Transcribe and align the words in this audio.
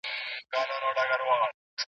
ناځوانه 0.51 0.87
برید 0.95 1.21
وسو. 1.23 1.55